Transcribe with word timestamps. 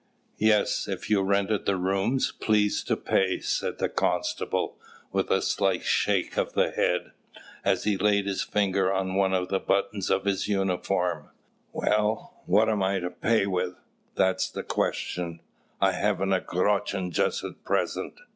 "Yes, 0.39 0.87
if 0.87 1.11
you 1.11 1.21
rented 1.21 1.67
the 1.67 1.77
rooms, 1.77 2.31
please 2.31 2.83
to 2.85 2.97
pay," 2.97 3.39
said 3.39 3.77
the 3.77 3.87
constable, 3.87 4.79
with 5.11 5.29
a 5.29 5.43
slight 5.43 5.83
shake 5.83 6.37
of 6.37 6.53
the 6.53 6.71
head, 6.71 7.11
as 7.63 7.83
he 7.83 7.97
laid 7.97 8.25
his 8.25 8.41
finger 8.41 8.91
on 8.91 9.13
one 9.13 9.31
of 9.31 9.49
the 9.49 9.59
buttons 9.59 10.09
of 10.09 10.25
his 10.25 10.47
uniform. 10.47 11.29
"Well, 11.71 12.41
what 12.47 12.67
am 12.67 12.81
I 12.81 12.97
to 12.97 13.11
pay 13.11 13.45
with? 13.45 13.75
that's 14.15 14.49
the 14.49 14.63
question. 14.63 15.39
I 15.79 15.91
haven't 15.91 16.33
a 16.33 16.41
groschen 16.41 17.11
just 17.11 17.43
at 17.43 17.63
present." 17.63 18.15